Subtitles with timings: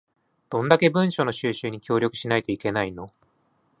[0.49, 3.11] どんだけ文書の収集に協力しないといけないの